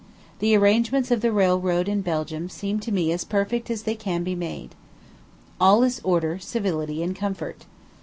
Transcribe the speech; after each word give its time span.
The 0.39 0.55
arrangements 0.57 1.11
of 1.11 1.21
the 1.21 1.31
railroad 1.31 1.87
in 1.87 2.01
Belgium 2.01 2.49
seem 2.49 2.79
to 2.79 2.91
me 2.91 3.11
as 3.11 3.23
perfect 3.23 3.69
as 3.69 3.83
they 3.83 3.93
can 3.93 4.23
be 4.23 4.33
made. 4.33 4.73
All 5.59 5.83
is 5.83 6.01
order, 6.03 6.39
civility, 6.39 7.03
and 7.03 7.15
comfort. 7.15 7.67